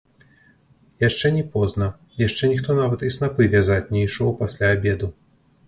Яшчэ 1.03 1.31
не 1.35 1.43
позна, 1.57 1.89
яшчэ 2.27 2.49
ніхто 2.53 2.77
нават 2.81 3.05
і 3.09 3.13
снапы 3.19 3.49
вязаць 3.55 3.89
не 3.97 4.01
ішоў 4.09 4.35
пасля 4.43 4.75
абеду. 4.77 5.15